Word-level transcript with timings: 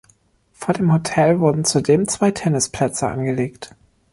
Vor 0.53 0.73
dem 0.73 0.91
Hotel 0.91 1.39
wurden 1.41 1.63
zudem 1.63 2.07
zwei 2.07 2.31
Tennisplätze 2.31 3.07
angelegt. 3.07 3.75